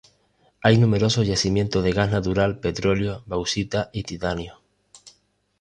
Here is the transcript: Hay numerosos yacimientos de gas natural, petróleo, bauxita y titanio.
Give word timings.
Hay 0.63 0.79
numerosos 0.79 1.27
yacimientos 1.27 1.83
de 1.83 1.91
gas 1.91 2.09
natural, 2.09 2.57
petróleo, 2.59 3.21
bauxita 3.27 3.91
y 3.93 4.01
titanio. 4.01 4.59